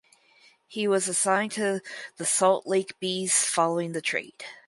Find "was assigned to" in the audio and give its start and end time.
0.87-1.79